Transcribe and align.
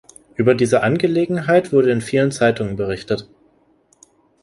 Über 0.33 0.55
diese 0.55 0.81
Angelegenheit 0.81 1.71
wurde 1.71 1.91
in 1.91 2.01
vielen 2.01 2.31
Zeitungen 2.31 2.75
berichtet. 2.75 3.27